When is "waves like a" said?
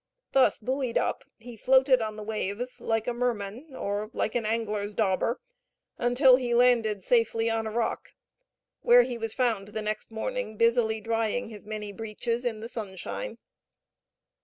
2.23-3.13